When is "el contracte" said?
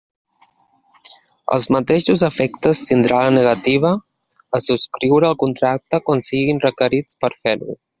5.33-6.05